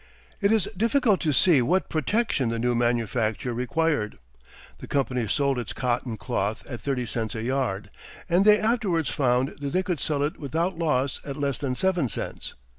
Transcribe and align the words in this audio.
It 0.41 0.51
is 0.51 0.67
difficult 0.75 1.19
to 1.21 1.31
see 1.31 1.61
what 1.61 1.87
protection 1.87 2.49
the 2.49 2.57
new 2.57 2.73
manufacture 2.73 3.53
required. 3.53 4.17
The 4.79 4.87
company 4.87 5.27
sold 5.27 5.59
its 5.59 5.73
cotton 5.73 6.17
cloth 6.17 6.65
at 6.65 6.81
thirty 6.81 7.05
cents 7.05 7.35
a 7.35 7.43
yard, 7.43 7.91
and 8.27 8.43
they 8.43 8.57
afterwards 8.57 9.09
found 9.09 9.49
that 9.59 9.69
they 9.73 9.83
could 9.83 9.99
sell 9.99 10.23
it 10.23 10.39
without 10.39 10.75
loss 10.79 11.21
at 11.23 11.37
less 11.37 11.59
than 11.59 11.75
seven 11.75 12.09
cents. 12.09 12.55